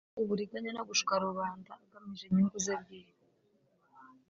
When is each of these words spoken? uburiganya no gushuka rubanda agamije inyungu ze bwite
uburiganya 0.21 0.71
no 0.73 0.83
gushuka 0.89 1.13
rubanda 1.25 1.71
agamije 1.83 2.23
inyungu 2.25 2.57
ze 2.65 2.73
bwite 2.81 3.25